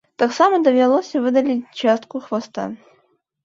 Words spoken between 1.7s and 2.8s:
частку хваста.